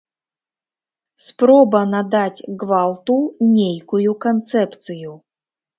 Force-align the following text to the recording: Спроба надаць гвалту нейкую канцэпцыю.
Спроба 1.25 1.81
надаць 1.93 2.45
гвалту 2.65 3.21
нейкую 3.57 4.11
канцэпцыю. 4.29 5.13